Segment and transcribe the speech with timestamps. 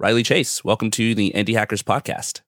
[0.00, 0.64] Riley Chase.
[0.64, 2.40] Welcome to the Indie Hackers podcast.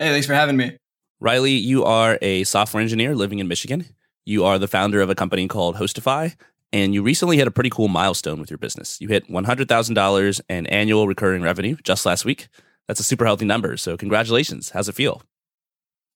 [0.00, 0.76] Hey, thanks for having me.
[1.20, 3.84] Riley, you are a software engineer living in Michigan.
[4.24, 6.34] You are the founder of a company called Hostify,
[6.72, 9.00] and you recently hit a pretty cool milestone with your business.
[9.00, 12.48] You hit $100,000 in annual recurring revenue just last week.
[12.88, 13.76] That's a super healthy number.
[13.76, 14.70] So, congratulations.
[14.70, 15.22] How's it feel?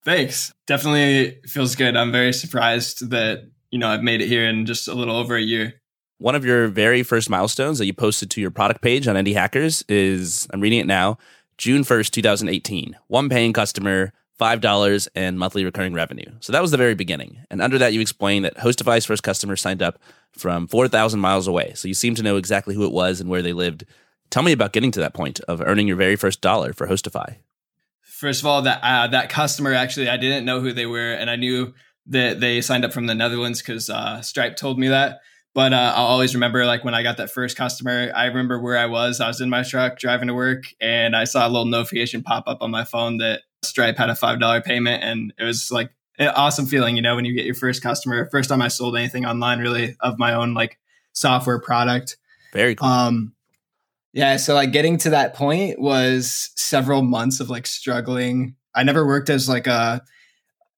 [0.04, 0.52] Thanks.
[0.66, 1.96] Definitely feels good.
[1.96, 5.36] I'm very surprised that, you know, I've made it here in just a little over
[5.36, 5.79] a year.
[6.20, 9.32] One of your very first milestones that you posted to your product page on Indie
[9.32, 11.16] Hackers is I'm reading it now,
[11.56, 12.94] June 1st, 2018.
[13.06, 16.30] One paying customer, $5 and monthly recurring revenue.
[16.40, 17.38] So that was the very beginning.
[17.50, 19.98] And under that, you explained that Hostify's first customer signed up
[20.32, 21.72] from 4,000 miles away.
[21.74, 23.86] So you seem to know exactly who it was and where they lived.
[24.28, 27.36] Tell me about getting to that point of earning your very first dollar for Hostify.
[28.02, 31.30] First of all, that uh, that customer actually, I didn't know who they were, and
[31.30, 31.72] I knew
[32.08, 35.20] that they signed up from the Netherlands because uh, Stripe told me that.
[35.52, 38.78] But uh, I'll always remember, like when I got that first customer, I remember where
[38.78, 39.20] I was.
[39.20, 42.44] I was in my truck driving to work, and I saw a little notification pop
[42.46, 45.90] up on my phone that Stripe had a five dollar payment, and it was like
[46.18, 48.28] an awesome feeling, you know, when you get your first customer.
[48.30, 50.78] First time I sold anything online, really, of my own like
[51.12, 52.16] software product.
[52.52, 52.88] Very cool.
[52.88, 53.32] Um,
[54.12, 58.54] yeah, so like getting to that point was several months of like struggling.
[58.74, 60.02] I never worked as like a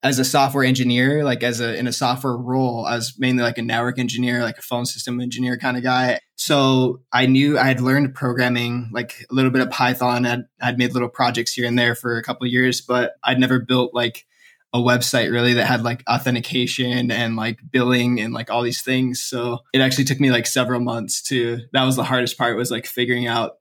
[0.02, 3.58] as a software engineer, like as a in a software role, I was mainly like
[3.58, 6.18] a network engineer, like a phone system engineer kind of guy.
[6.34, 10.26] So I knew I had learned programming, like a little bit of Python.
[10.26, 13.60] I'd, I'd made little projects here and there for a couple years, but I'd never
[13.60, 14.26] built like
[14.74, 19.22] a website really that had like authentication and like billing and like all these things.
[19.22, 22.70] So it actually took me like several months to, that was the hardest part was
[22.70, 23.52] like figuring out,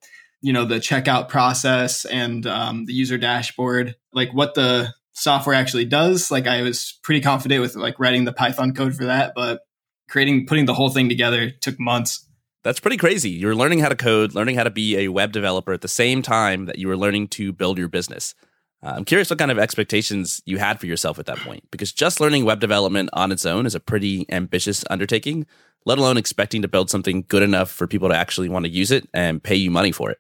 [0.42, 5.86] you know, the checkout process and um, the user dashboard, like what the, software actually
[5.86, 6.32] does.
[6.32, 9.62] Like I was pretty confident with like writing the Python code for that, but
[10.10, 12.28] creating putting the whole thing together took months.
[12.64, 13.30] That's pretty crazy.
[13.30, 16.22] You're learning how to code, learning how to be a web developer at the same
[16.22, 18.36] time that you were learning to build your business.
[18.84, 21.92] Uh, I'm curious what kind of expectations you had for yourself at that point, because
[21.92, 25.46] just learning web development on its own is a pretty ambitious undertaking,
[25.86, 28.92] let alone expecting to build something good enough for people to actually want to use
[28.92, 30.18] it and pay you money for it.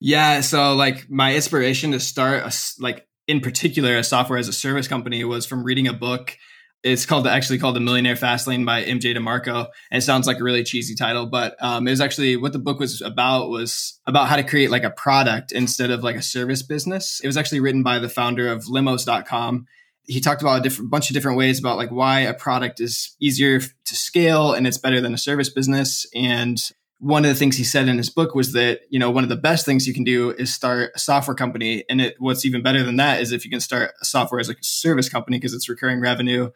[0.00, 4.52] Yeah, so like my inspiration to start a, like in particular a software as a
[4.52, 6.36] service company was from reading a book.
[6.82, 9.66] It's called actually called the millionaire fast lane by mj demarco.
[9.90, 12.58] And it sounds like a really cheesy title but um, it was actually what the
[12.58, 16.22] book was about was about how to create like a product instead of like a
[16.22, 17.20] service business.
[17.22, 19.66] It was actually written by the founder of limos.com
[20.08, 23.14] he talked about a different bunch of different ways about like why a product is
[23.20, 26.58] easier to scale and it's better than a service business and
[26.98, 29.30] one of the things he said in his book was that you know one of
[29.30, 31.84] the best things you can do is start a software company.
[31.88, 34.48] And it, what's even better than that is if you can start a software as
[34.48, 36.50] a service company because it's recurring revenue.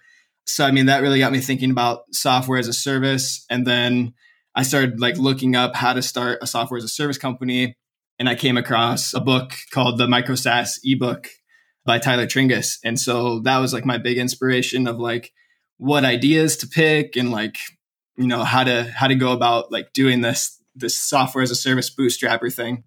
[0.47, 3.45] So i mean that really got me thinking about software as a service.
[3.49, 4.15] And then
[4.55, 7.77] i started like looking up how to start a software as a service company.
[8.19, 11.29] And i came across a book called the micro SaaS ebook
[11.85, 15.33] by tyler tringas and so that was like my big inspiration of like
[15.79, 17.57] what ideas to pick and like
[18.17, 21.57] you know how to how to go about like doing this this software as a
[21.57, 22.85] service bootstrapper thing.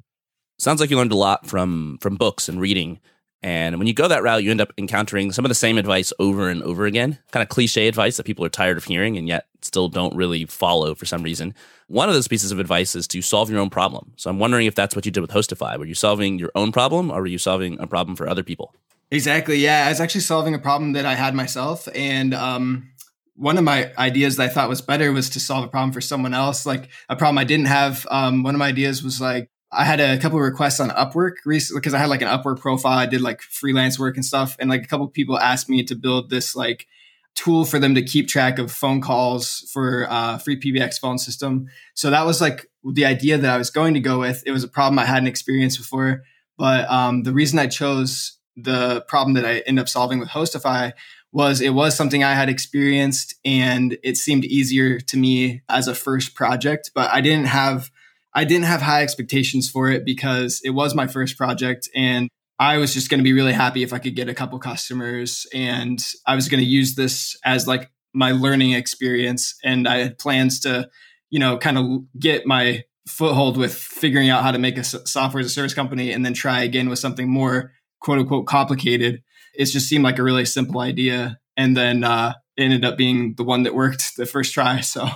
[0.58, 3.00] Sounds like you learned a lot from from books and reading.
[3.44, 6.12] And when you go that route you end up encountering some of the same advice
[6.20, 7.20] over and over again.
[7.32, 10.46] Kind of cliche advice that people are tired of hearing and yet still don't really
[10.46, 11.54] follow for some reason.
[11.88, 14.14] One of those pieces of advice is to solve your own problem.
[14.16, 15.78] So i'm wondering if that's what you did with hostify.
[15.78, 18.74] Were you solving your own problem or were you solving a problem for other people?
[19.12, 19.58] Exactly.
[19.58, 21.88] Yeah i was actually solving a problem that i had myself.
[21.94, 22.90] And um
[23.36, 26.02] one of my ideas that I thought was better was to solve a problem for
[26.02, 28.08] someone else, like a problem I didn't have.
[28.10, 31.82] Um, one of my ideas was like I had a couple requests on Upwork recently
[31.82, 32.98] because I had like an Upwork profile.
[32.98, 35.96] I did like freelance work and stuff, and like a couple people asked me to
[35.96, 36.88] build this like
[37.36, 41.68] tool for them to keep track of phone calls for uh, FreePBX phone system.
[41.94, 44.44] So that was like the idea that I was going to go with.
[44.46, 46.24] It was a problem I hadn't experienced before,
[46.58, 50.94] but um, the reason I chose the problem that I ended up solving with Hostify
[51.36, 55.94] was it was something I had experienced and it seemed easier to me as a
[55.94, 57.92] first project, but I didn't have
[58.34, 62.78] I didn't have high expectations for it because it was my first project and I
[62.78, 66.00] was just going to be really happy if I could get a couple customers and
[66.26, 70.62] I was going to use this as like my learning experience and I had plans
[70.62, 70.90] to,
[71.32, 75.42] you know, kind of get my foothold with figuring out how to make a software
[75.42, 79.22] as a service company and then try again with something more quote unquote complicated
[79.58, 81.40] it just seemed like a really simple idea.
[81.58, 84.82] And then uh, it ended up being the one that worked the first try.
[84.82, 85.08] So,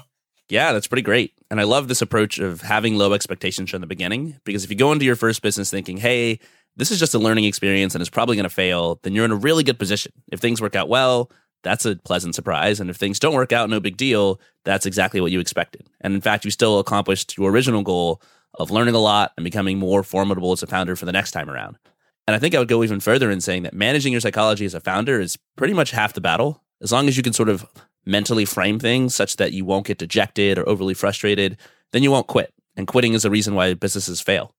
[0.49, 1.33] yeah, that's pretty great.
[1.51, 4.75] And I love this approach of having low expectations from the beginning because if you
[4.75, 6.39] go into your first business thinking, hey,
[6.75, 9.31] this is just a learning experience and it's probably going to fail, then you're in
[9.31, 10.11] a really good position.
[10.31, 11.31] If things work out well,
[11.63, 12.79] that's a pleasant surprise.
[12.79, 14.39] And if things don't work out, no big deal.
[14.63, 15.87] That's exactly what you expected.
[16.01, 18.21] And in fact, you still accomplished your original goal
[18.53, 21.49] of learning a lot and becoming more formidable as a founder for the next time
[21.49, 21.77] around.
[22.29, 24.75] And I think I would go even further in saying that managing your psychology as
[24.75, 26.63] a founder is pretty much half the battle.
[26.79, 27.65] As long as you can sort of
[28.05, 31.57] mentally frame things such that you won't get dejected or overly frustrated,
[31.91, 32.53] then you won't quit.
[32.75, 34.53] And quitting is a reason why businesses fail.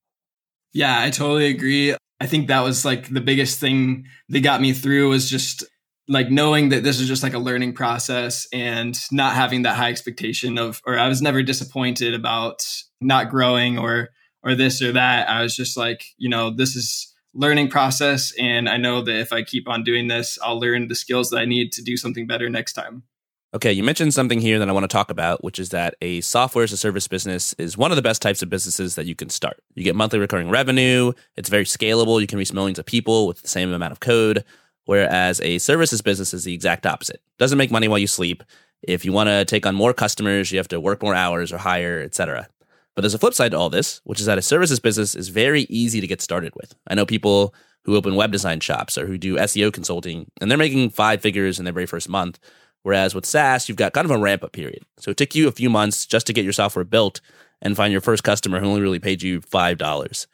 [0.72, 1.94] Yeah, I totally agree.
[2.18, 5.62] I think that was like the biggest thing that got me through was just
[6.08, 9.90] like knowing that this is just like a learning process and not having that high
[9.90, 12.66] expectation of or I was never disappointed about
[13.00, 14.08] not growing or
[14.42, 15.28] or this or that.
[15.28, 19.32] I was just like, you know, this is learning process and I know that if
[19.32, 22.26] I keep on doing this, I'll learn the skills that I need to do something
[22.26, 23.04] better next time.
[23.52, 26.20] Okay, you mentioned something here that I want to talk about, which is that a
[26.20, 29.16] software as a service business is one of the best types of businesses that you
[29.16, 29.60] can start.
[29.74, 33.42] You get monthly recurring revenue, it's very scalable, you can reach millions of people with
[33.42, 34.44] the same amount of code,
[34.84, 37.22] whereas a services business is the exact opposite.
[37.38, 38.44] Doesn't make money while you sleep.
[38.82, 41.58] If you want to take on more customers, you have to work more hours or
[41.58, 42.48] hire, etc.
[42.94, 45.28] But there's a flip side to all this, which is that a services business is
[45.28, 46.74] very easy to get started with.
[46.88, 47.54] I know people
[47.84, 51.58] who open web design shops or who do SEO consulting, and they're making five figures
[51.58, 52.38] in their very first month
[52.82, 54.84] Whereas with SaaS, you've got kind of a ramp up period.
[54.98, 57.20] So it took you a few months just to get your software built
[57.60, 60.26] and find your first customer who only really paid you $5.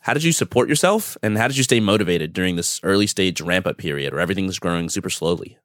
[0.00, 3.40] How did you support yourself and how did you stay motivated during this early stage
[3.40, 5.58] ramp up period where everything's growing super slowly?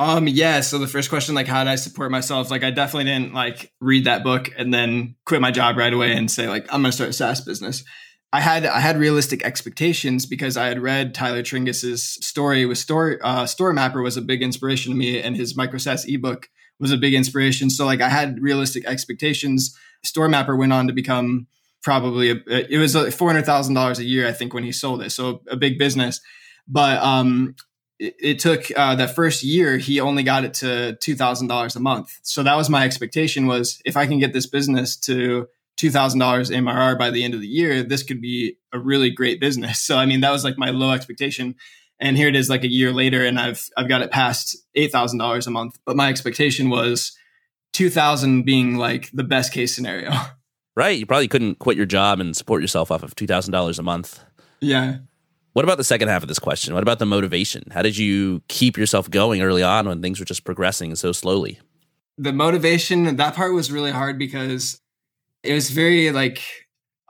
[0.00, 2.50] Um yeah, so the first question like how did I support myself?
[2.50, 6.16] Like I definitely didn't like read that book and then quit my job right away
[6.16, 7.84] and say like I'm going to start a SaaS business.
[8.32, 13.20] I had I had realistic expectations because I had read Tyler Tringas's story with Story
[13.20, 16.48] uh, Storemapper was a big inspiration to me, and his micro SaaS ebook
[16.78, 17.68] was a big inspiration.
[17.68, 19.76] So like I had realistic expectations.
[20.06, 21.46] Storemapper went on to become
[21.82, 25.02] probably a, it was four hundred thousand dollars a year I think when he sold
[25.02, 26.22] it, so a big business.
[26.66, 27.54] But um,
[28.00, 31.76] it, it took uh, that first year he only got it to two thousand dollars
[31.76, 32.18] a month.
[32.22, 35.46] So that was my expectation was if I can get this business to
[35.80, 39.80] $2,000 MRR by the end of the year, this could be a really great business.
[39.80, 41.54] So, I mean, that was like my low expectation.
[41.98, 45.46] And here it is like a year later and I've, I've got it past $8,000
[45.46, 45.78] a month.
[45.86, 47.16] But my expectation was
[47.72, 50.12] 2000 being like the best case scenario.
[50.76, 50.98] Right.
[50.98, 54.24] You probably couldn't quit your job and support yourself off of $2,000 a month.
[54.60, 54.98] Yeah.
[55.52, 56.74] What about the second half of this question?
[56.74, 57.64] What about the motivation?
[57.72, 61.58] How did you keep yourself going early on when things were just progressing so slowly?
[62.18, 64.80] The motivation, that part was really hard because
[65.42, 66.42] it was very like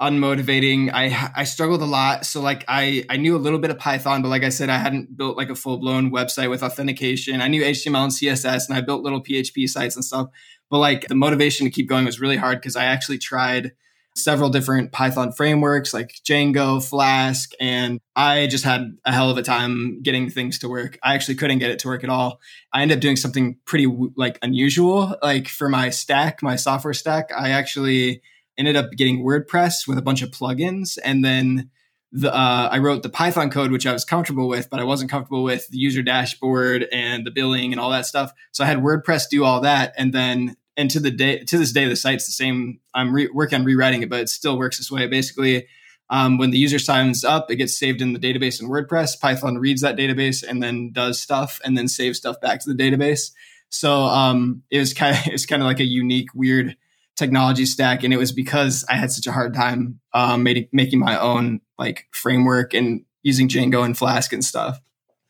[0.00, 0.90] unmotivating.
[0.92, 2.24] I I struggled a lot.
[2.24, 4.78] So like I I knew a little bit of Python, but like I said, I
[4.78, 7.42] hadn't built like a full blown website with authentication.
[7.42, 10.28] I knew HTML and CSS, and I built little PHP sites and stuff.
[10.70, 13.72] But like the motivation to keep going was really hard because I actually tried
[14.16, 19.42] several different Python frameworks like Django, Flask, and I just had a hell of a
[19.42, 20.98] time getting things to work.
[21.02, 22.40] I actually couldn't get it to work at all.
[22.72, 23.86] I ended up doing something pretty
[24.16, 25.16] like unusual.
[25.22, 28.22] Like for my stack, my software stack, I actually
[28.58, 31.70] ended up getting WordPress with a bunch of plugins, and then
[32.12, 35.12] the, uh, I wrote the Python code, which I was comfortable with, but I wasn't
[35.12, 38.32] comfortable with the user dashboard and the billing and all that stuff.
[38.50, 41.72] So I had WordPress do all that, and then and to the day to this
[41.72, 42.80] day the site's the same.
[42.94, 45.06] I'm re- working on rewriting it but it still works this way.
[45.06, 45.66] Basically
[46.08, 49.20] um, when the user signs up it gets saved in the database in wordpress.
[49.20, 52.82] Python reads that database and then does stuff and then saves stuff back to the
[52.82, 53.30] database.
[53.68, 56.76] So um, it was kind of it's kind of like a unique weird
[57.16, 60.98] technology stack and it was because i had such a hard time um, making, making
[60.98, 64.80] my own like framework and using django and flask and stuff.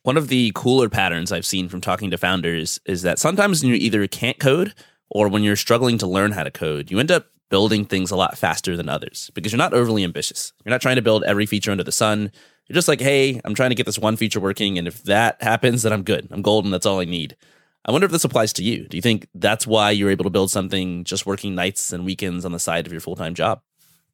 [0.02, 3.74] One of the cooler patterns I've seen from talking to founders is that sometimes you
[3.74, 4.74] either can't code
[5.10, 8.16] or when you're struggling to learn how to code, you end up building things a
[8.16, 10.52] lot faster than others because you're not overly ambitious.
[10.64, 12.30] You're not trying to build every feature under the sun.
[12.68, 14.78] You're just like, hey, I'm trying to get this one feature working.
[14.78, 16.28] And if that happens, then I'm good.
[16.30, 16.70] I'm golden.
[16.70, 17.36] That's all I need.
[17.84, 18.86] I wonder if this applies to you.
[18.86, 22.44] Do you think that's why you're able to build something just working nights and weekends
[22.44, 23.62] on the side of your full time job?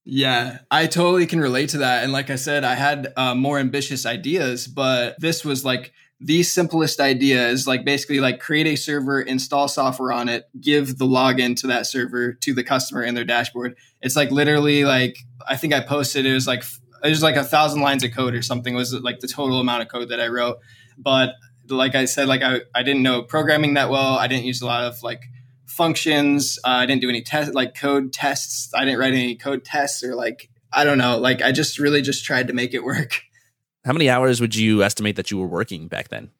[0.04, 2.04] Yeah, I totally can relate to that.
[2.04, 6.42] And like I said, I had uh, more ambitious ideas, but this was like the
[6.42, 11.04] simplest idea is like basically like create a server, install software on it, give the
[11.04, 13.76] login to that server to the customer in their dashboard.
[14.00, 16.64] It's like literally like I think I posted it was like
[17.04, 19.82] it was like a thousand lines of code or something was like the total amount
[19.82, 20.58] of code that I wrote.
[20.96, 21.34] But
[21.68, 24.14] like I said, like I, I didn't know programming that well.
[24.14, 25.22] I didn't use a lot of like
[25.66, 26.58] functions.
[26.64, 28.72] Uh, I didn't do any test like code tests.
[28.74, 31.18] I didn't write any code tests or like I don't know.
[31.18, 33.20] Like I just really just tried to make it work.
[33.86, 36.32] How many hours would you estimate that you were working back then?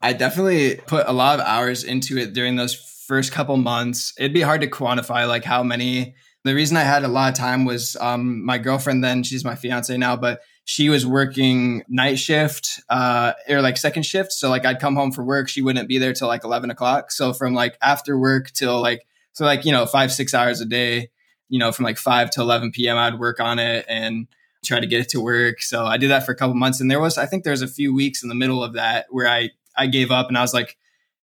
[0.00, 4.14] I definitely put a lot of hours into it during those first couple months.
[4.16, 6.14] It'd be hard to quantify like how many.
[6.44, 9.56] The reason I had a lot of time was um, my girlfriend then, she's my
[9.56, 14.30] fiance now, but she was working night shift uh, or like second shift.
[14.30, 17.10] So like I'd come home from work, she wouldn't be there till like 11 o'clock.
[17.10, 20.66] So from like after work till like, so like, you know, five, six hours a
[20.66, 21.10] day
[21.48, 24.26] you know, from like 5 to 11 p.m., I'd work on it and
[24.66, 25.62] try to get it to work.
[25.62, 26.80] So I did that for a couple months.
[26.80, 29.06] And there was, I think there was a few weeks in the middle of that
[29.10, 30.76] where I, I gave up and I was like,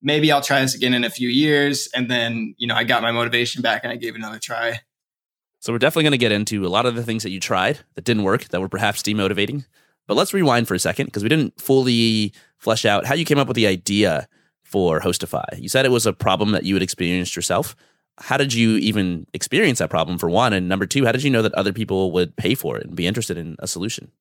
[0.01, 1.89] maybe I'll try this again in a few years.
[1.93, 4.79] And then, you know, I got my motivation back and I gave another try.
[5.59, 7.79] So we're definitely going to get into a lot of the things that you tried
[7.95, 9.65] that didn't work, that were perhaps demotivating.
[10.07, 13.37] But let's rewind for a second because we didn't fully flesh out how you came
[13.37, 14.27] up with the idea
[14.63, 15.59] for Hostify.
[15.59, 17.75] You said it was a problem that you had experienced yourself.
[18.21, 20.53] How did you even experience that problem for one?
[20.53, 22.95] And number two, how did you know that other people would pay for it and
[22.95, 24.11] be interested in a solution?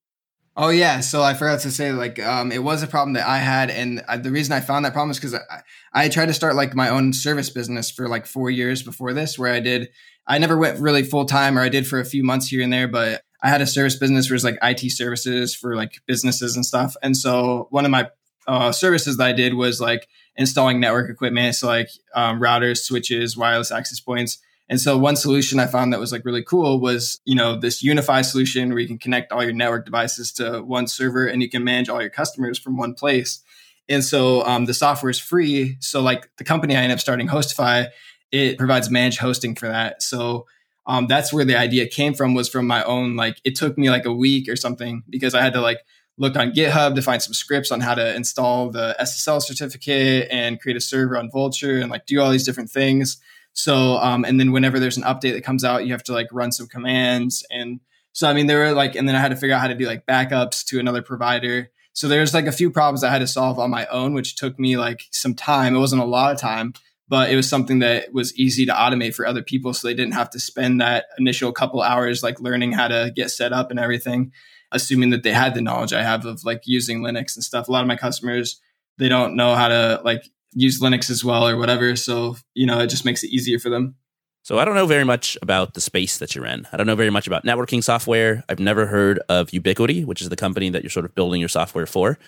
[0.56, 3.38] Oh yeah, so I forgot to say like um, it was a problem that I
[3.38, 6.34] had, and I, the reason I found that problem is because I, I tried to
[6.34, 9.90] start like my own service business for like four years before this, where I did
[10.26, 12.72] I never went really full time, or I did for a few months here and
[12.72, 16.00] there, but I had a service business where it was like IT services for like
[16.06, 16.94] businesses and stuff.
[17.02, 18.08] And so one of my
[18.46, 23.36] uh, services that I did was like installing network equipment, so like um, routers, switches,
[23.36, 24.38] wireless access points
[24.70, 27.82] and so one solution I found that was like really cool was, you know, this
[27.82, 31.50] UniFi solution where you can connect all your network devices to one server and you
[31.50, 33.42] can manage all your customers from one place.
[33.88, 35.76] And so um, the software is free.
[35.80, 37.88] So like the company I ended up starting, Hostify,
[38.30, 40.04] it provides managed hosting for that.
[40.04, 40.46] So
[40.86, 43.90] um, that's where the idea came from was from my own, like it took me
[43.90, 45.80] like a week or something because I had to like
[46.20, 50.60] look on GitHub to find some scripts on how to install the SSL certificate and
[50.60, 53.16] create a server on Vultr and like do all these different things.
[53.54, 56.28] So, um, and then whenever there's an update that comes out, you have to like
[56.30, 57.42] run some commands.
[57.50, 57.80] And
[58.12, 59.74] so, I mean, there were like, and then I had to figure out how to
[59.74, 61.70] do like backups to another provider.
[61.94, 64.58] So there's like a few problems I had to solve on my own, which took
[64.58, 65.74] me like some time.
[65.74, 66.74] It wasn't a lot of time,
[67.08, 69.72] but it was something that was easy to automate for other people.
[69.72, 73.30] So they didn't have to spend that initial couple hours like learning how to get
[73.30, 74.32] set up and everything,
[74.72, 77.68] assuming that they had the knowledge I have of like using Linux and stuff.
[77.68, 78.60] A lot of my customers,
[78.98, 80.22] they don't know how to like
[80.52, 81.96] use Linux as well or whatever.
[81.96, 83.94] So, you know, it just makes it easier for them.
[84.42, 86.66] So I don't know very much about the space that you're in.
[86.72, 88.42] I don't know very much about networking software.
[88.48, 91.48] I've never heard of Ubiquiti, which is the company that you're sort of building your
[91.48, 92.18] software for.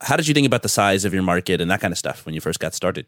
[0.00, 2.26] How did you think about the size of your market and that kind of stuff
[2.26, 3.06] when you first got started?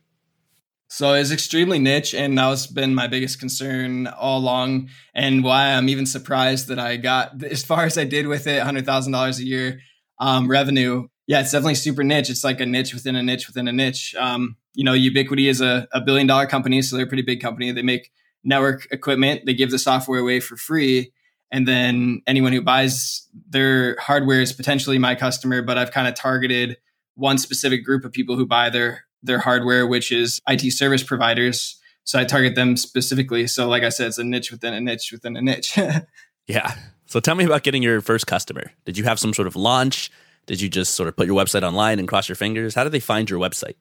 [0.89, 5.89] So it's extremely niche, and that's been my biggest concern all along, and why I'm
[5.89, 9.39] even surprised that I got as far as I did with it, hundred thousand dollars
[9.39, 9.81] a year
[10.21, 12.29] um, revenue yeah, it's definitely super niche.
[12.29, 14.15] It's like a niche within a niche within a niche.
[14.19, 17.41] Um, you know, Ubiquiti is a, a billion dollar company, so they're a pretty big
[17.41, 17.73] company.
[17.73, 18.11] They make
[18.43, 19.43] network equipment.
[19.47, 21.13] They give the software away for free.
[21.51, 26.15] And then anyone who buys their hardware is potentially my customer, but I've kind of
[26.15, 26.79] targeted
[27.15, 31.81] one specific group of people who buy their their hardware, which is IT service providers.
[32.05, 33.47] So I target them specifically.
[33.47, 35.79] So like I said, it's a niche within a niche within a niche.
[36.47, 36.75] yeah.
[37.07, 38.73] So tell me about getting your first customer.
[38.85, 40.11] Did you have some sort of launch?
[40.47, 42.75] Did you just sort of put your website online and cross your fingers?
[42.75, 43.77] How did they find your website?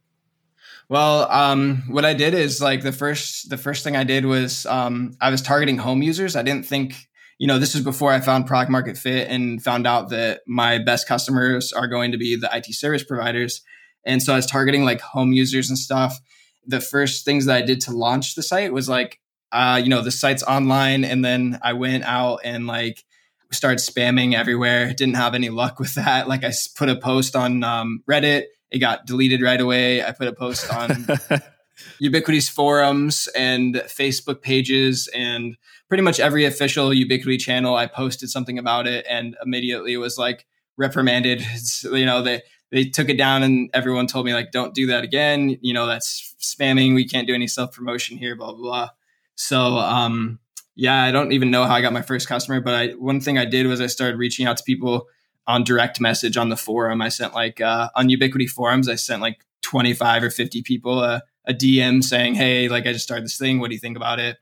[0.89, 4.65] Well, um, what I did is like the first the first thing I did was
[4.65, 6.35] um, I was targeting home users.
[6.35, 7.07] I didn't think
[7.37, 10.79] you know this was before I found product market fit and found out that my
[10.79, 13.61] best customers are going to be the IT service providers.
[14.05, 16.19] And so I was targeting like home users and stuff.
[16.65, 19.19] The first things that I did to launch the site was like,
[19.51, 23.03] uh, you know, the site's online, and then I went out and like
[23.51, 24.93] started spamming everywhere.
[24.93, 26.27] Didn't have any luck with that.
[26.27, 30.03] Like I put a post on um, Reddit, it got deleted right away.
[30.03, 30.89] I put a post on
[32.01, 35.55] Ubiquiti's forums and Facebook pages and
[35.87, 37.75] pretty much every official Ubiquiti channel.
[37.75, 41.45] I posted something about it and immediately it was like reprimanded.
[41.53, 42.41] It's, you know, they
[42.73, 45.59] they took it down and everyone told me like, don't do that again.
[45.61, 46.95] You know, that's spamming.
[46.95, 48.35] We can't do any self promotion here.
[48.35, 48.89] Blah blah blah.
[49.35, 50.39] So um,
[50.75, 53.37] yeah, I don't even know how I got my first customer, but I, one thing
[53.37, 55.07] I did was I started reaching out to people
[55.45, 56.99] on direct message on the forum.
[56.99, 61.21] I sent like uh, on Ubiquiti forums, I sent like 25 or 50 people a,
[61.45, 63.59] a DM saying, Hey, like I just started this thing.
[63.59, 64.37] What do you think about it?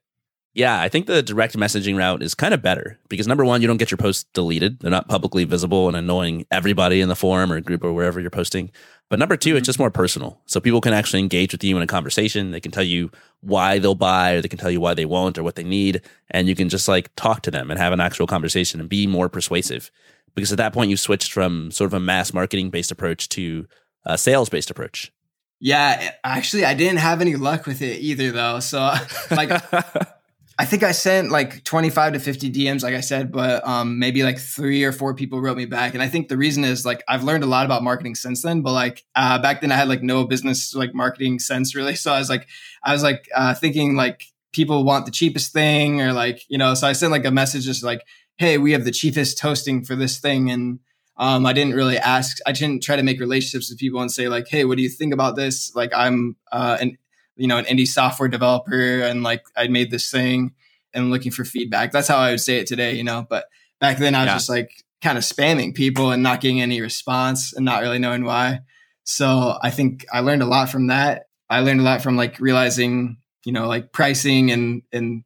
[0.54, 3.68] Yeah, I think the direct messaging route is kind of better because number one, you
[3.68, 4.80] don't get your posts deleted.
[4.80, 8.30] They're not publicly visible and annoying everybody in the forum or group or wherever you're
[8.30, 8.70] posting.
[9.08, 9.58] But number 2 mm-hmm.
[9.58, 10.42] it's just more personal.
[10.48, 12.52] So people can actually engage with you in a conversation.
[12.52, 15.38] They can tell you why they'll buy or they can tell you why they won't
[15.38, 16.02] or what they need.
[16.30, 19.08] And you can just like talk to them and have an actual conversation and be
[19.08, 19.90] more persuasive.
[20.36, 23.68] Because at that point, you've switched from sort of a mass marketing based approach to
[24.06, 25.14] a sales based approach.
[25.62, 28.60] Yeah, actually, I didn't have any luck with it either, though.
[28.60, 28.80] So,
[29.32, 29.50] like,
[30.62, 34.22] I think I sent like 25 to 50 DMs, like I said, but um, maybe
[34.22, 35.96] like three or four people wrote me back.
[35.96, 38.62] And I think the reason is like I've learned a lot about marketing since then,
[38.62, 41.96] but like uh, back then I had like no business like marketing sense really.
[41.96, 42.48] So I was like,
[42.84, 46.76] I was like uh, thinking like people want the cheapest thing or like, you know,
[46.76, 48.06] so I sent like a message just like,
[48.38, 50.52] hey, we have the cheapest hosting for this thing.
[50.52, 50.78] And
[51.18, 54.30] um, I didn't really ask, I didn't try to make relationships with people and say
[54.30, 55.74] like, hey, what do you think about this?
[55.74, 57.00] Like I'm uh, an
[57.36, 60.54] you know, an indie software developer and like I made this thing.
[60.94, 61.92] and looking for feedback.
[61.92, 63.26] That's how I would say it today, you know.
[63.30, 63.46] But
[63.80, 64.36] back then, I was yeah.
[64.36, 64.72] just like
[65.02, 68.60] kind of spamming people and not getting any response and not really knowing why.
[69.04, 71.24] So I think I learned a lot from that.
[71.50, 75.24] I learned a lot from like realizing, you know, like pricing and and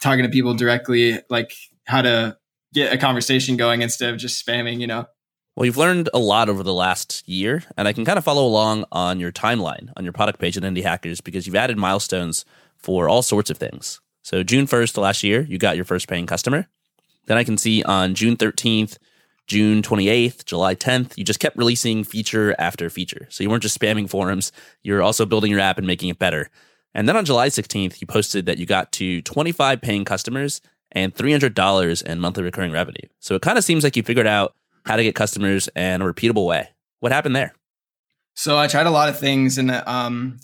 [0.00, 1.52] talking to people directly, like
[1.86, 2.36] how to
[2.72, 5.06] get a conversation going instead of just spamming, you know.
[5.56, 8.46] Well, you've learned a lot over the last year, and I can kind of follow
[8.46, 12.44] along on your timeline on your product page at Indie Hackers because you've added milestones
[12.76, 14.02] for all sorts of things.
[14.20, 16.66] So, June 1st last year, you got your first paying customer.
[17.24, 18.98] Then I can see on June 13th,
[19.46, 23.26] June 28th, July 10th, you just kept releasing feature after feature.
[23.30, 26.50] So, you weren't just spamming forums, you're also building your app and making it better.
[26.92, 30.60] And then on July 16th, you posted that you got to 25 paying customers
[30.92, 33.08] and $300 in monthly recurring revenue.
[33.20, 34.54] So, it kind of seems like you figured out
[34.86, 36.68] how to get customers in a repeatable way.
[37.00, 37.54] What happened there?
[38.34, 40.38] So I tried a lot of things, and um,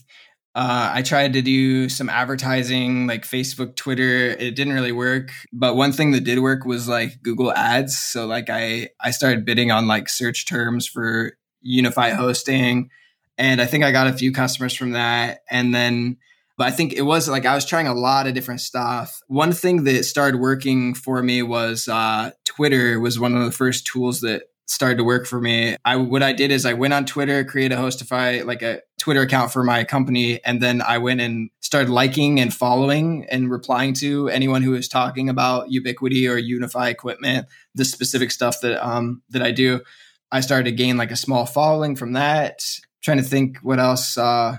[0.55, 4.29] uh, I tried to do some advertising like Facebook, Twitter.
[4.29, 7.99] It didn't really work, but one thing that did work was like Google Ads.
[7.99, 12.91] So like I I started bidding on like search terms for UniFi hosting,
[13.39, 16.19] and I think I got a few customers from that, and then.
[16.57, 19.21] But I think it was like I was trying a lot of different stuff.
[19.27, 23.87] One thing that started working for me was uh, Twitter was one of the first
[23.87, 25.77] tools that started to work for me.
[25.85, 29.23] I what I did is I went on Twitter, created a Hostify like a Twitter
[29.23, 33.95] account for my company, and then I went and started liking and following and replying
[33.95, 39.23] to anyone who was talking about Ubiquiti or UniFi equipment, the specific stuff that um
[39.31, 39.81] that I do.
[40.31, 42.65] I started to gain like a small following from that.
[43.03, 44.17] trying to think what else.
[44.17, 44.59] Uh,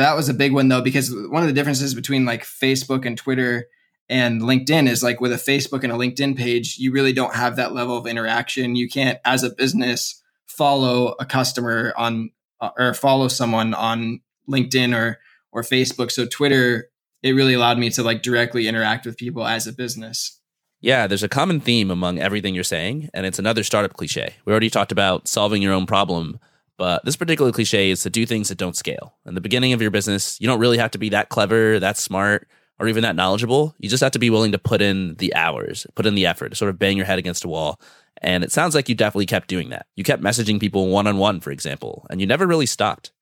[0.00, 3.16] that was a big one though, because one of the differences between like Facebook and
[3.16, 3.66] Twitter
[4.08, 7.56] and LinkedIn is like with a Facebook and a LinkedIn page, you really don't have
[7.56, 8.76] that level of interaction.
[8.76, 12.30] You can't, as a business, follow a customer on
[12.60, 15.18] uh, or follow someone on LinkedIn or
[15.52, 16.10] or Facebook.
[16.10, 16.88] So Twitter,
[17.22, 20.38] it really allowed me to like directly interact with people as a business.
[20.80, 24.34] Yeah, there's a common theme among everything you're saying, and it's another startup cliche.
[24.44, 26.40] We already talked about solving your own problem,
[26.82, 29.14] but this particular cliche is to do things that don't scale.
[29.24, 31.96] In the beginning of your business, you don't really have to be that clever, that
[31.96, 32.48] smart
[32.80, 33.72] or even that knowledgeable.
[33.78, 36.48] You just have to be willing to put in the hours, put in the effort
[36.48, 37.80] to sort of bang your head against a wall.
[38.20, 39.86] And it sounds like you definitely kept doing that.
[39.94, 43.12] You kept messaging people one on one, for example, and you never really stopped.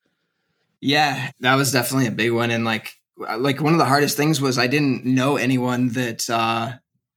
[0.81, 2.51] Yeah, that was definitely a big one.
[2.51, 6.73] And like, like one of the hardest things was I didn't know anyone that uh,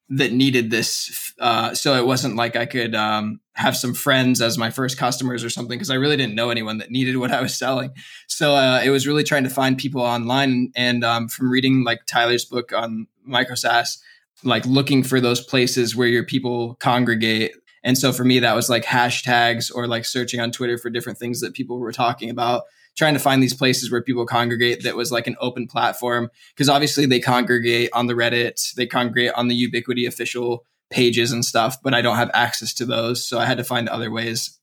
[0.10, 1.34] that needed this.
[1.39, 5.44] Uh, so it wasn't like I could um, have some friends as my first customers
[5.44, 7.92] or something because I really didn't know anyone that needed what I was selling.
[8.28, 12.06] So uh, it was really trying to find people online and um, from reading like
[12.08, 14.00] Tyler's book on MicroSaaS,
[14.44, 17.54] like looking for those places where your people congregate.
[17.84, 21.20] And so for me, that was like hashtags or like searching on Twitter for different
[21.20, 22.63] things that people were talking about
[22.96, 26.70] trying to find these places where people congregate that was like an open platform because
[26.70, 31.82] obviously they congregate on the Reddit, they congregate on the Ubiquiti official pages and stuff,
[31.82, 34.60] but I don't have access to those, so I had to find other ways.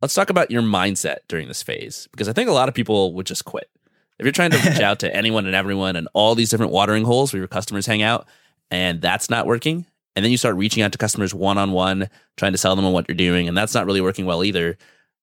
[0.00, 3.14] Let's talk about your mindset during this phase because I think a lot of people
[3.14, 3.70] would just quit.
[4.18, 7.04] If you're trying to reach out to anyone and everyone and all these different watering
[7.04, 8.26] holes where your customers hang out
[8.70, 12.08] and that's not working, and then you start reaching out to customers one on one,
[12.36, 14.76] trying to sell them on what you're doing, and that's not really working well either,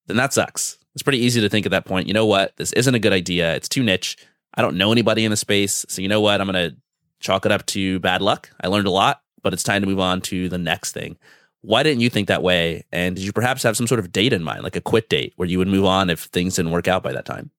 [0.07, 2.73] then that sucks it's pretty easy to think at that point, you know what, this
[2.73, 3.55] isn't a good idea.
[3.55, 4.17] It's too niche.
[4.53, 5.85] I don't know anybody in the space.
[5.87, 6.75] So, you know what, I'm going to
[7.19, 8.49] chalk it up to bad luck.
[8.61, 11.17] I learned a lot, but it's time to move on to the next thing.
[11.61, 12.85] Why didn't you think that way?
[12.91, 15.33] And did you perhaps have some sort of date in mind, like a quit date
[15.35, 17.51] where you would move on if things didn't work out by that time?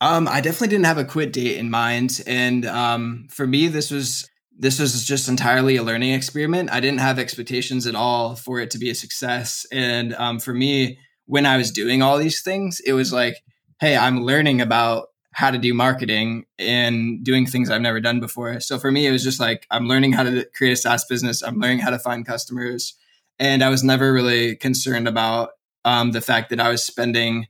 [0.00, 2.22] Um, I definitely didn't have a quit date in mind.
[2.26, 6.70] And um, for me, this was this was just entirely a learning experiment.
[6.70, 9.64] I didn't have expectations at all for it to be a success.
[9.72, 13.36] And um, for me, when I was doing all these things, it was like,
[13.80, 18.60] hey, I'm learning about how to do marketing and doing things I've never done before.
[18.60, 21.42] So for me, it was just like, I'm learning how to create a SaaS business.
[21.42, 22.94] I'm learning how to find customers.
[23.38, 25.50] And I was never really concerned about
[25.84, 27.46] um, the fact that I was spending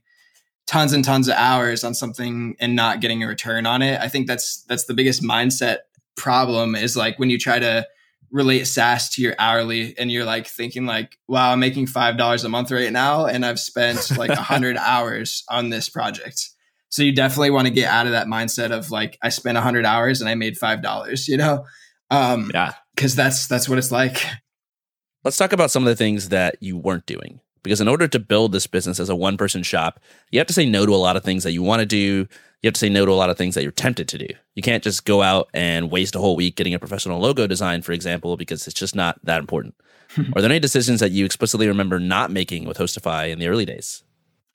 [0.67, 3.99] tons and tons of hours on something and not getting a return on it.
[3.99, 5.79] I think that's that's the biggest mindset
[6.15, 7.85] problem is like when you try to
[8.31, 12.43] relate SaaS to your hourly and you're like thinking like, wow, I'm making five dollars
[12.43, 16.51] a month right now and I've spent like a hundred hours on this project.
[16.91, 19.61] So you definitely want to get out of that mindset of like I spent a
[19.61, 21.65] hundred hours and I made five dollars, you know?
[22.09, 22.73] Um yeah.
[22.95, 24.23] cause that's that's what it's like.
[25.23, 27.39] Let's talk about some of the things that you weren't doing.
[27.63, 29.99] Because in order to build this business as a one person shop,
[30.31, 32.27] you have to say no to a lot of things that you want to do
[32.61, 34.27] you have to say no to a lot of things that you're tempted to do.
[34.53, 37.81] You can't just go out and waste a whole week getting a professional logo design,
[37.81, 39.75] for example, because it's just not that important.
[40.35, 43.65] Are there any decisions that you explicitly remember not making with Hostify in the early
[43.65, 44.03] days?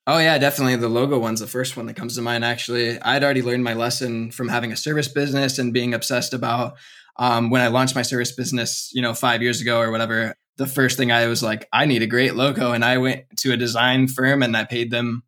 [0.06, 0.76] Oh yeah, definitely.
[0.76, 2.44] The logo one's the first one that comes to mind.
[2.44, 6.76] Actually, I'd already learned my lesson from having a service business and being obsessed about
[7.18, 10.66] um, when I launched my service business, you know, five years ago or whatever, the
[10.66, 12.72] first thing I was like, I need a great logo.
[12.72, 15.22] And I went to a design firm and I paid them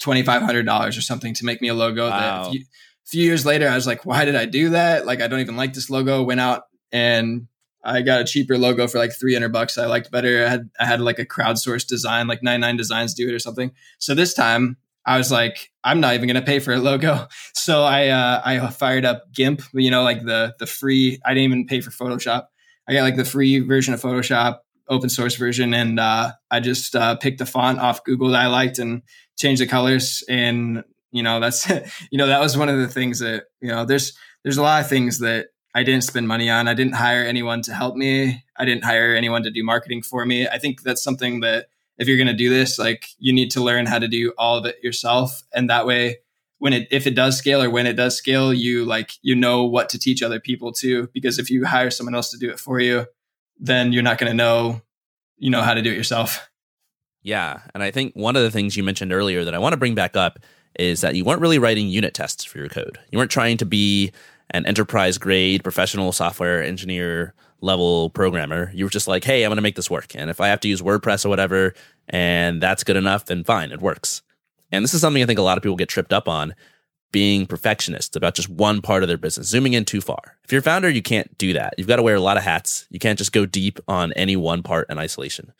[0.00, 2.08] $2,500 or something to make me a logo.
[2.08, 2.18] Wow.
[2.18, 5.06] That a few, a few years later, I was like, why did I do that?
[5.06, 6.22] Like, I don't even like this logo.
[6.22, 7.48] Went out and
[7.88, 9.78] I got a cheaper logo for like 300 bucks.
[9.78, 10.44] I liked better.
[10.44, 13.72] I had, I had like a crowdsourced design, like 99 designs do it or something.
[13.98, 17.26] So this time I was like, I'm not even going to pay for a logo.
[17.54, 21.52] So I, uh, I fired up GIMP, you know, like the, the free, I didn't
[21.52, 22.46] even pay for Photoshop.
[22.88, 25.74] I got like the free version of Photoshop, open source version.
[25.74, 29.02] And, uh, I just, uh, picked a font off Google that I liked and
[29.38, 30.24] changed the colors.
[30.30, 31.68] And, you know, that's,
[32.10, 34.80] you know, that was one of the things that, you know, there's, there's a lot
[34.80, 36.66] of things that I didn't spend money on.
[36.66, 38.42] I didn't hire anyone to help me.
[38.56, 40.48] I didn't hire anyone to do marketing for me.
[40.48, 43.62] I think that's something that if you're going to do this, like you need to
[43.62, 45.42] learn how to do all of it yourself.
[45.52, 46.18] And that way,
[46.58, 49.64] when it, if it does scale or when it does scale, you like, you know
[49.64, 51.08] what to teach other people too.
[51.12, 53.06] Because if you hire someone else to do it for you,
[53.58, 54.80] then you're not going to know,
[55.36, 56.48] you know, how to do it yourself.
[57.22, 57.60] Yeah.
[57.74, 59.94] And I think one of the things you mentioned earlier that I want to bring
[59.94, 60.38] back up
[60.78, 62.98] is that you weren't really writing unit tests for your code.
[63.10, 64.12] You weren't trying to be
[64.50, 68.70] an enterprise grade professional software engineer level programmer.
[68.74, 70.14] You were just like, hey, I'm going to make this work.
[70.14, 71.74] And if I have to use WordPress or whatever,
[72.08, 74.22] and that's good enough, then fine, it works.
[74.70, 76.54] And this is something I think a lot of people get tripped up on
[77.10, 80.36] being perfectionists about just one part of their business, zooming in too far.
[80.44, 81.74] If you're a founder, you can't do that.
[81.78, 82.86] You've got to wear a lot of hats.
[82.90, 85.52] You can't just go deep on any one part in isolation.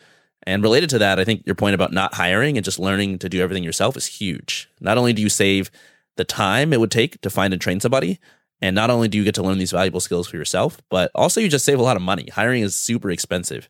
[0.42, 3.29] And related to that, I think your point about not hiring and just learning to
[3.29, 4.70] do everything yourself is huge.
[4.81, 5.70] Not only do you save
[6.16, 8.18] the time it would take to find and train somebody,
[8.61, 11.40] and not only do you get to learn these valuable skills for yourself, but also
[11.40, 12.29] you just save a lot of money.
[12.33, 13.68] Hiring is super expensive.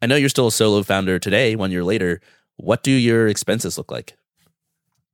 [0.00, 2.20] I know you're still a solo founder today, one year later.
[2.56, 4.16] What do your expenses look like?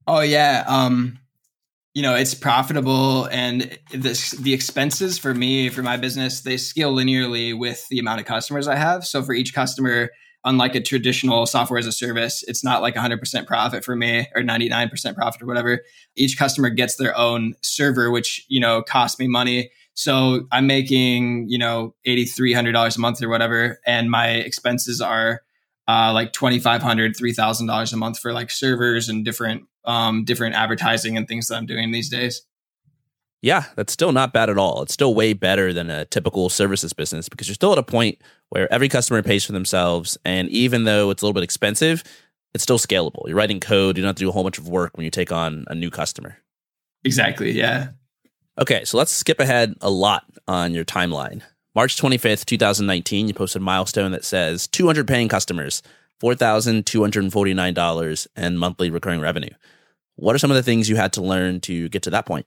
[0.07, 1.19] Oh yeah, um,
[1.95, 6.95] you know it's profitable, and this the expenses for me for my business they scale
[6.95, 9.05] linearly with the amount of customers I have.
[9.05, 10.11] So for each customer,
[10.45, 14.43] unlike a traditional software as a service, it's not like 100% profit for me or
[14.43, 15.83] 99% profit or whatever.
[16.17, 19.71] Each customer gets their own server, which, you know, costs me money.
[19.95, 23.81] So I'm making, you know, $8,300 a month or whatever.
[23.85, 25.43] And my expenses are
[25.89, 26.83] uh, like $2,500,
[27.17, 31.67] $3,000 a month for like servers and different, um, different advertising and things that I'm
[31.67, 32.43] doing these days.
[33.41, 34.83] Yeah, that's still not bad at all.
[34.83, 38.21] It's still way better than a typical services business because you're still at a point
[38.51, 40.19] where every customer pays for themselves.
[40.25, 42.03] And even though it's a little bit expensive,
[42.55, 43.27] it's still scalable.
[43.27, 45.11] You're writing code, you don't have to do a whole bunch of work when you
[45.11, 46.39] take on a new customer.
[47.05, 47.53] Exactly.
[47.53, 47.91] Yeah.
[48.59, 51.43] Okay, so let's skip ahead a lot on your timeline.
[51.75, 55.83] March 25th, 2019, you posted a milestone that says 200 paying customers,
[56.21, 59.51] $4,249 and monthly recurring revenue.
[60.17, 62.47] What are some of the things you had to learn to get to that point?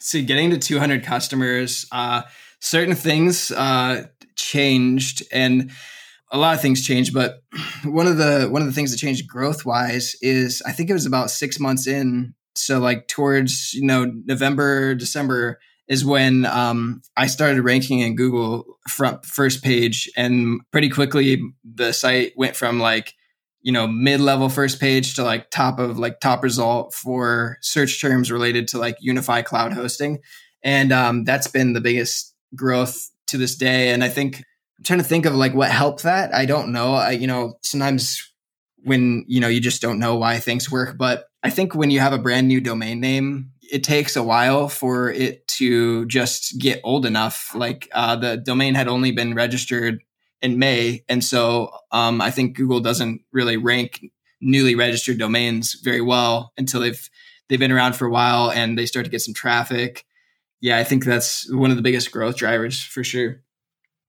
[0.00, 2.22] See, getting to 200 customers, uh,
[2.58, 4.08] certain things uh,
[4.40, 5.70] changed, and
[6.30, 7.12] a lot of things changed.
[7.12, 7.42] But
[7.84, 10.94] one of the one of the things that changed growth wise is I think it
[10.94, 12.34] was about six months in.
[12.54, 18.78] So like towards you know November December is when um, I started ranking in Google
[18.88, 23.14] front first page, and pretty quickly the site went from like
[23.62, 28.32] you know mid-level first page to like top of like top result for search terms
[28.32, 30.20] related to like UniFi cloud hosting
[30.62, 34.38] and um, that's been the biggest growth to this day and i think
[34.78, 37.54] i'm trying to think of like what helped that i don't know I, you know
[37.62, 38.26] sometimes
[38.84, 42.00] when you know you just don't know why things work but i think when you
[42.00, 46.80] have a brand new domain name it takes a while for it to just get
[46.82, 50.00] old enough like uh, the domain had only been registered
[50.42, 51.04] in May.
[51.08, 54.04] And so um, I think Google doesn't really rank
[54.40, 57.10] newly registered domains very well until they've
[57.48, 60.06] they've been around for a while and they start to get some traffic.
[60.60, 63.42] Yeah, I think that's one of the biggest growth drivers for sure.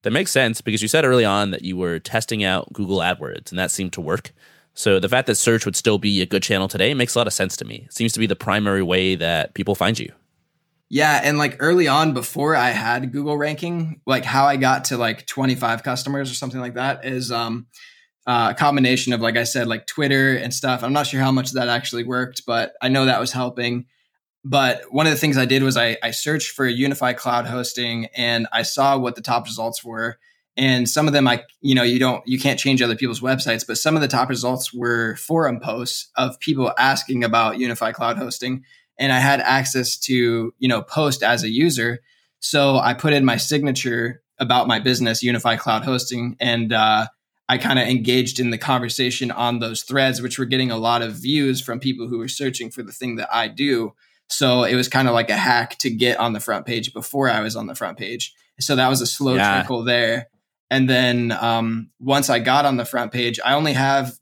[0.03, 3.51] That makes sense because you said early on that you were testing out Google AdWords
[3.51, 4.33] and that seemed to work.
[4.73, 7.27] So the fact that search would still be a good channel today makes a lot
[7.27, 7.83] of sense to me.
[7.85, 10.11] It seems to be the primary way that people find you.
[10.89, 14.97] Yeah, and like early on before I had Google ranking, like how I got to
[14.97, 17.67] like 25 customers or something like that is um
[18.27, 20.83] uh, a combination of like I said like Twitter and stuff.
[20.83, 23.85] I'm not sure how much that actually worked, but I know that was helping.
[24.43, 28.08] But one of the things I did was I, I searched for unified cloud hosting
[28.15, 30.17] and I saw what the top results were.
[30.58, 33.65] And some of them, I, you know, you don't, you can't change other people's websites,
[33.65, 38.17] but some of the top results were forum posts of people asking about unified cloud
[38.17, 38.63] hosting
[39.01, 41.99] and I had access to, you know, post as a user.
[42.39, 47.08] So I put in my signature about my business, UniFi Cloud Hosting, and uh,
[47.49, 51.01] I kind of engaged in the conversation on those threads, which were getting a lot
[51.01, 53.93] of views from people who were searching for the thing that I do.
[54.32, 57.30] So it was kind of like a hack to get on the front page before
[57.30, 58.34] I was on the front page.
[58.60, 59.60] So that was a slow yeah.
[59.60, 60.28] trickle there.
[60.70, 64.17] And then um, once I got on the front page, I only have,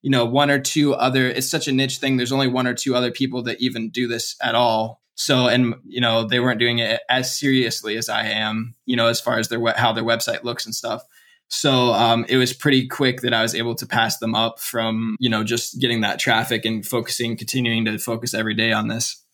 [0.00, 1.26] you know, one or two other.
[1.26, 2.16] It's such a niche thing.
[2.16, 5.02] There's only one or two other people that even do this at all.
[5.16, 8.76] So, and you know, they weren't doing it as seriously as I am.
[8.86, 11.02] You know, as far as their how their website looks and stuff.
[11.48, 15.16] So um, it was pretty quick that I was able to pass them up from
[15.18, 19.24] you know just getting that traffic and focusing, continuing to focus every day on this.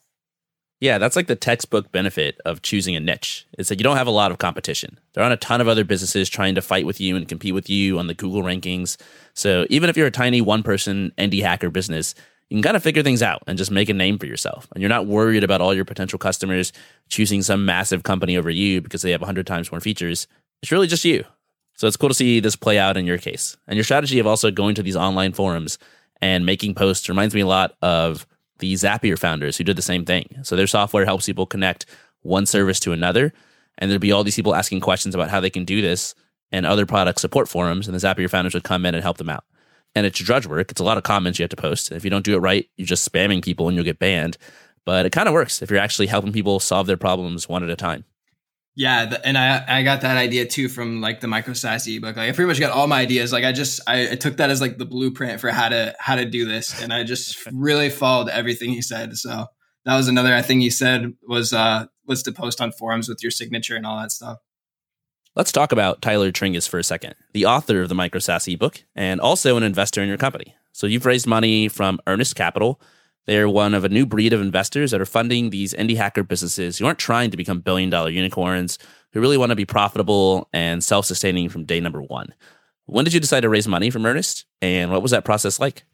[0.81, 3.47] Yeah, that's like the textbook benefit of choosing a niche.
[3.57, 4.99] It's that you don't have a lot of competition.
[5.15, 7.71] There aren't a ton of other businesses trying to fight with you and compete with
[7.71, 9.01] you on the Google rankings.
[9.35, 12.15] So even if you're a tiny one person indie hacker business,
[12.51, 14.69] you can kind of figure things out and just make a name for yourself.
[14.75, 16.73] And you're not worried about all your potential customers
[17.09, 20.27] choosing some massive company over you because they have 100 times more features.
[20.63, 21.25] It's really just you.
[21.77, 23.57] So it's cool to see this play out in your case.
[23.67, 25.79] And your strategy of also going to these online forums
[26.21, 28.27] and making posts reminds me a lot of
[28.59, 30.37] the Zapier founders who did the same thing.
[30.43, 31.87] So their software helps people connect
[32.23, 33.33] one service to another.
[33.79, 36.14] And there'd be all these people asking questions about how they can do this
[36.53, 37.88] and other product support forums.
[37.88, 39.45] And the Zapier founders would come in and help them out.
[39.95, 40.71] And it's drudge work.
[40.71, 41.93] It's a lot of comments you have to post.
[41.93, 44.37] If you don't do it right, you're just spamming people and you'll get banned.
[44.85, 47.71] But it kind of works if you're actually helping people solve their problems one at
[47.71, 48.05] a time.
[48.77, 52.17] Yeah, the, and I I got that idea too from like the MicroSaaS ebook.
[52.17, 53.33] Like I pretty much got all my ideas.
[53.33, 56.17] Like I just I, I, took that as like the blueprint for how to how
[56.17, 59.17] to do this, and I just really followed everything he said.
[59.17, 59.47] So
[59.85, 63.31] that was another thing he said was uh was to post on forums with your
[63.31, 64.39] signature and all that stuff.
[65.37, 69.21] Let's talk about Tyler Tringas for a second, the author of the MicroSaaS ebook and
[69.21, 70.55] also an investor in your company.
[70.73, 72.81] So you've raised money from Earnest Capital
[73.27, 76.79] they're one of a new breed of investors that are funding these indie hacker businesses
[76.79, 78.79] who aren't trying to become billion dollar unicorns,
[79.13, 82.35] who really want to be profitable and self sustaining from day number one.
[82.87, 84.45] When did you decide to raise money from Earnest?
[84.61, 85.85] And what was that process like?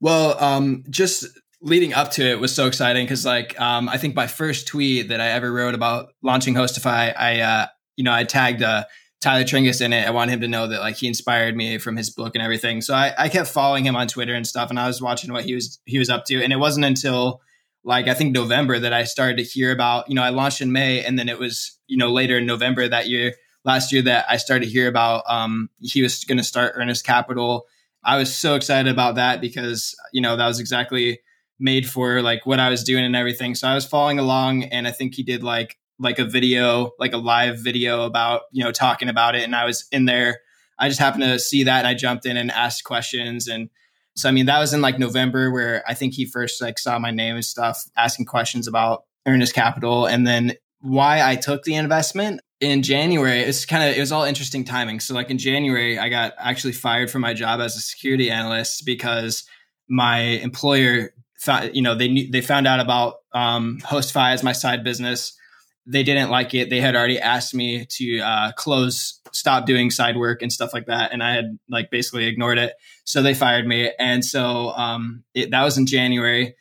[0.00, 1.26] Well, um, just
[1.60, 5.08] leading up to it was so exciting because, like, um, I think my first tweet
[5.08, 8.84] that I ever wrote about launching Hostify, I, uh, you know, I tagged uh,
[9.24, 10.06] Tyler Tringas in it.
[10.06, 12.82] I want him to know that like he inspired me from his book and everything.
[12.82, 15.44] So I, I kept following him on Twitter and stuff, and I was watching what
[15.44, 16.42] he was he was up to.
[16.42, 17.40] And it wasn't until
[17.84, 20.10] like I think November that I started to hear about.
[20.10, 22.86] You know, I launched in May, and then it was you know later in November
[22.86, 23.32] that year,
[23.64, 25.24] last year, that I started to hear about.
[25.26, 27.64] Um, he was going to start Earnest Capital.
[28.04, 31.20] I was so excited about that because you know that was exactly
[31.58, 33.54] made for like what I was doing and everything.
[33.54, 37.12] So I was following along, and I think he did like like a video, like
[37.12, 39.44] a live video about, you know, talking about it.
[39.44, 40.40] And I was in there.
[40.78, 43.46] I just happened to see that and I jumped in and asked questions.
[43.46, 43.70] And
[44.16, 46.98] so, I mean, that was in like November where I think he first like saw
[46.98, 50.06] my name and stuff, asking questions about Earnest Capital.
[50.06, 54.24] And then why I took the investment in January, it's kind of, it was all
[54.24, 55.00] interesting timing.
[55.00, 58.84] So like in January, I got actually fired from my job as a security analyst
[58.84, 59.44] because
[59.88, 64.52] my employer thought, you know, they knew, they found out about um, Hostify as my
[64.52, 65.36] side business
[65.86, 66.70] they didn't like it.
[66.70, 70.86] They had already asked me to uh, close, stop doing side work and stuff like
[70.86, 72.74] that, and I had like basically ignored it.
[73.04, 76.54] So they fired me, and so um, it, that was in January,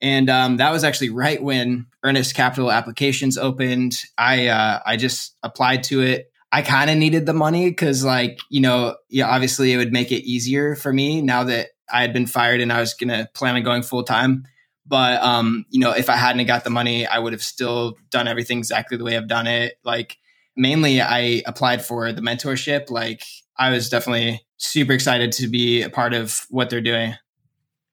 [0.00, 3.94] and um, that was actually right when Earnest Capital Applications opened.
[4.18, 6.30] I uh, I just applied to it.
[6.52, 10.12] I kind of needed the money because, like, you know, yeah, obviously it would make
[10.12, 13.56] it easier for me now that I had been fired and I was gonna plan
[13.56, 14.44] on going full time.
[14.86, 18.28] But um, you know, if I hadn't got the money, I would have still done
[18.28, 19.74] everything exactly the way I've done it.
[19.84, 20.18] Like
[20.56, 22.90] mainly I applied for the mentorship.
[22.90, 23.22] Like
[23.58, 27.14] I was definitely super excited to be a part of what they're doing.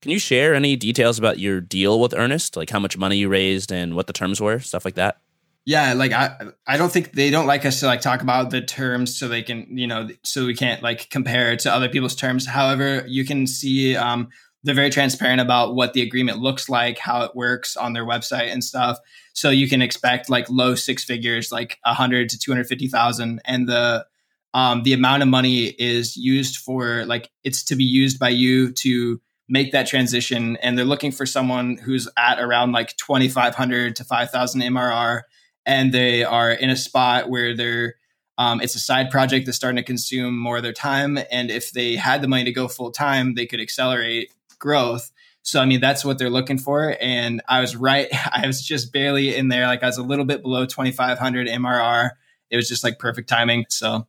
[0.02, 2.58] Can you share any details about your deal with Earnest?
[2.58, 5.18] Like how much money you raised and what the terms were, stuff like that?
[5.66, 6.36] Yeah, like I
[6.68, 9.42] I don't think they don't like us to like talk about the terms so they
[9.42, 12.46] can, you know, so we can't like compare to other people's terms.
[12.46, 14.28] However, you can see um
[14.64, 18.52] they're very transparent about what the agreement looks like, how it works on their website
[18.52, 18.98] and stuff.
[19.34, 22.88] So you can expect like low six figures, like a hundred to two hundred fifty
[22.88, 24.06] thousand, and the
[24.54, 28.72] um, the amount of money is used for like it's to be used by you
[28.74, 33.56] to make that transition, and they're looking for someone who's at around like twenty five
[33.56, 35.24] hundred to five thousand MRR,
[35.66, 37.96] and they are in a spot where they're
[38.38, 41.20] um, it's a side project that's starting to consume more of their time.
[41.32, 44.32] And if they had the money to go full time, they could accelerate
[44.64, 45.12] growth.
[45.42, 48.08] So I mean that's what they're looking for, and I was right.
[48.32, 49.68] I was just barely in there.
[49.68, 52.12] Like I was a little bit below 2,500 MRR.
[52.50, 53.66] It was just like perfect timing.
[53.70, 54.08] So,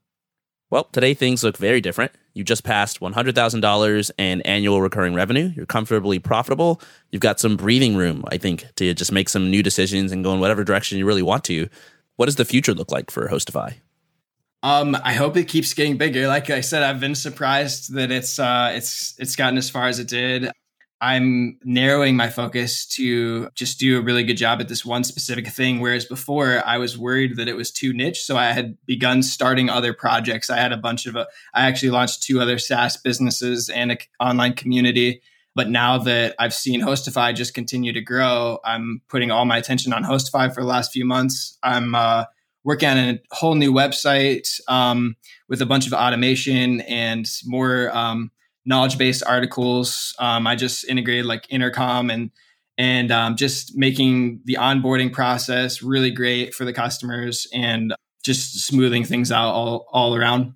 [0.70, 2.12] well, today things look very different.
[2.34, 5.52] You just passed $100,000 in annual recurring revenue.
[5.54, 6.80] You're comfortably profitable.
[7.10, 10.34] You've got some breathing room, I think, to just make some new decisions and go
[10.34, 11.68] in whatever direction you really want to.
[12.16, 13.74] What does the future look like for Hostify?
[14.64, 16.26] Um, I hope it keeps getting bigger.
[16.26, 19.98] Like I said, I've been surprised that it's uh, it's it's gotten as far as
[19.98, 20.50] it did.
[21.02, 25.48] I'm narrowing my focus to just do a really good job at this one specific
[25.48, 25.80] thing.
[25.80, 28.24] Whereas before, I was worried that it was too niche.
[28.24, 30.48] So I had begun starting other projects.
[30.48, 33.98] I had a bunch of, uh, I actually launched two other SaaS businesses and an
[34.18, 35.20] online community.
[35.54, 39.92] But now that I've seen Hostify just continue to grow, I'm putting all my attention
[39.92, 41.58] on Hostify for the last few months.
[41.62, 42.24] I'm uh,
[42.64, 45.16] working on a whole new website um,
[45.48, 47.94] with a bunch of automation and more.
[47.96, 48.30] Um,
[48.64, 50.14] knowledge based articles.
[50.18, 52.30] Um, I just integrated like intercom and
[52.76, 59.04] and um, just making the onboarding process really great for the customers and just smoothing
[59.04, 60.54] things out all all around.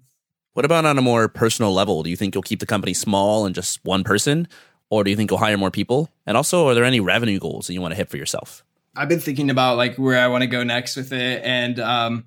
[0.54, 2.02] What about on a more personal level?
[2.02, 4.48] Do you think you'll keep the company small and just one person,
[4.90, 6.10] or do you think you'll hire more people?
[6.26, 8.64] And also, are there any revenue goals that you want to hit for yourself?
[8.96, 12.24] I've been thinking about like where I want to go next with it, and um,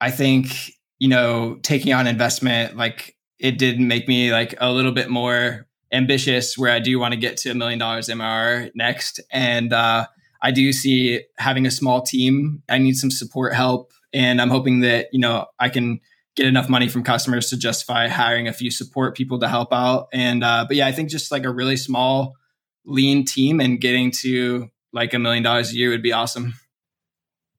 [0.00, 4.92] I think you know taking on investment like it did make me like a little
[4.92, 9.20] bit more ambitious where I do want to get to a million dollars MRR next.
[9.30, 10.06] And uh,
[10.40, 13.92] I do see having a small team, I need some support help.
[14.12, 16.00] And I'm hoping that, you know, I can
[16.34, 20.08] get enough money from customers to justify hiring a few support people to help out.
[20.12, 22.34] And, uh, but yeah, I think just like a really small,
[22.84, 26.54] lean team and getting to like a million dollars a year would be awesome.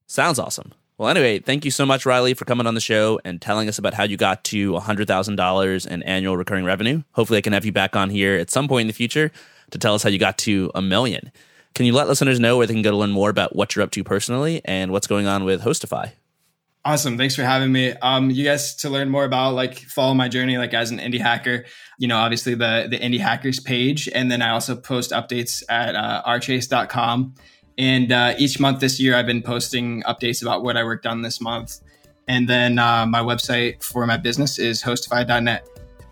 [0.08, 0.74] Sounds awesome.
[0.98, 3.80] Well, anyway, thank you so much, Reilly, for coming on the show and telling us
[3.80, 7.02] about how you got to $100,000 in annual recurring revenue.
[7.14, 9.32] Hopefully, I can have you back on here at some point in the future
[9.72, 11.32] to tell us how you got to a million.
[11.74, 13.82] Can you let listeners know where they can go to learn more about what you're
[13.82, 16.12] up to personally and what's going on with HostiFi?
[16.86, 17.18] Awesome.
[17.18, 17.92] Thanks for having me.
[18.02, 21.20] Um, you guys to learn more about like follow my journey, like as an indie
[21.20, 21.66] hacker,
[21.98, 24.10] you know, obviously the, the indie hackers page.
[24.14, 27.36] And then I also post updates at uh, rchase.com
[27.78, 31.22] and uh, each month this year, I've been posting updates about what I worked on
[31.22, 31.80] this month.
[32.28, 35.68] And then uh, my website for my business is hostifi.net.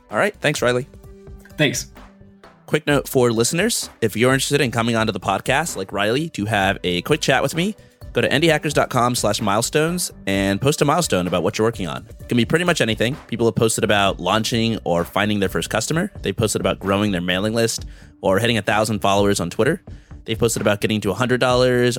[0.09, 0.35] All right.
[0.35, 0.87] Thanks, Reilly.
[1.57, 1.91] Thanks.
[2.65, 6.45] Quick note for listeners if you're interested in coming onto the podcast like Reilly to
[6.45, 7.75] have a quick chat with me,
[8.13, 12.05] go to indiehackers.com slash milestones and post a milestone about what you're working on.
[12.19, 13.15] It can be pretty much anything.
[13.27, 16.11] People have posted about launching or finding their first customer.
[16.21, 17.85] They posted about growing their mailing list
[18.21, 19.81] or hitting a thousand followers on Twitter.
[20.25, 21.21] They've posted about getting to $100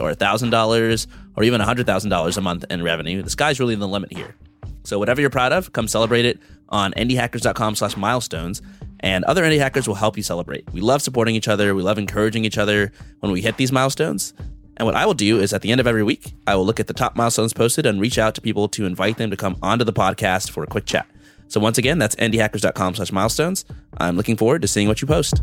[0.02, 3.22] or $1,000 or even $100,000 a month in revenue.
[3.22, 4.36] The sky's really the limit here.
[4.84, 8.62] So whatever you're proud of, come celebrate it on indiehackers.com slash milestones
[9.00, 10.64] and other indie hackers will help you celebrate.
[10.72, 11.74] We love supporting each other.
[11.74, 14.32] We love encouraging each other when we hit these milestones.
[14.76, 16.80] And what I will do is at the end of every week, I will look
[16.80, 19.56] at the top milestones posted and reach out to people to invite them to come
[19.62, 21.06] onto the podcast for a quick chat.
[21.48, 23.64] So once again, that's indiehackers.com slash milestones.
[23.98, 25.42] I'm looking forward to seeing what you post.